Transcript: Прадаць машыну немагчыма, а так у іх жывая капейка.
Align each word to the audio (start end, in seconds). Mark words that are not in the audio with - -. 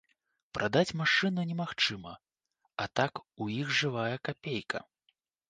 Прадаць 0.57 0.95
машыну 1.01 1.41
немагчыма, 1.49 2.13
а 2.85 2.89
так 3.01 3.23
у 3.45 3.49
іх 3.59 3.67
жывая 3.83 4.17
капейка. 4.29 4.85